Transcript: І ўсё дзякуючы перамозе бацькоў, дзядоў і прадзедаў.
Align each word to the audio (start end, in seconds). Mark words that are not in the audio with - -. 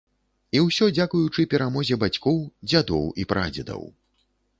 І 0.55 0.59
ўсё 0.67 0.85
дзякуючы 0.97 1.45
перамозе 1.51 1.97
бацькоў, 2.05 2.39
дзядоў 2.71 3.05
і 3.25 3.27
прадзедаў. 3.35 3.83